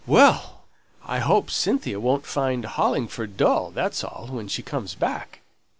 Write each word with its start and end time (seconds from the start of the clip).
Well! 0.07 0.63
I 1.05 1.19
hope 1.19 1.51
Cynthia 1.51 1.99
won't 1.99 2.25
find 2.25 2.65
Hollingford 2.65 3.37
dull, 3.37 3.69
that's 3.69 4.03
all, 4.03 4.29
when 4.31 4.47
she 4.47 4.63
comes 4.63 4.95
back." 4.95 5.41